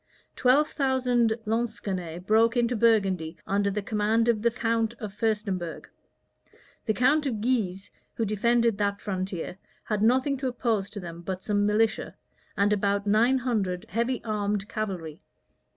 [0.35, 5.89] Twelve thousand Lansquenets broke into Burgundy under the command of the count of Furstenberg.
[6.85, 11.43] The count of Guise, who defended that frontier, had nothing to oppose to them but
[11.43, 12.15] some militia,
[12.57, 15.21] and about nine hundred heavy armed cavalry.